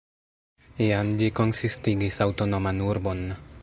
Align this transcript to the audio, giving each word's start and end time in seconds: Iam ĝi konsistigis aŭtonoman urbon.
Iam 0.85 1.11
ĝi 1.21 1.29
konsistigis 1.41 2.21
aŭtonoman 2.29 2.87
urbon. 2.93 3.27